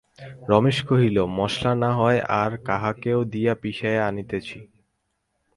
রমেশ 0.49 0.77
কহিল, 0.87 1.17
মসলা 1.39 1.71
নাহয় 1.75 2.19
আর 2.41 2.51
কাহাকেও 2.67 3.19
দিয়া 3.33 3.53
পিষাইয়া 3.61 4.03
আনিতেছি। 4.07 4.59